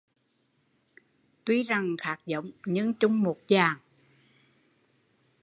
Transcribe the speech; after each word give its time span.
Tuy 1.45 1.63
rằng 1.63 1.95
khác 1.97 2.21
giống 2.25 2.51
nhưng 2.65 2.93
chung 2.93 3.23
một 3.23 3.37
chàng 3.47 3.77